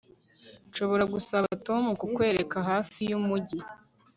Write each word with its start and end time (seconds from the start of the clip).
Nshobora 0.69 1.03
gusaba 1.13 1.47
Tom 1.65 1.83
kukwereka 2.01 2.57
hafi 2.69 3.01
yumujyi 3.11 3.59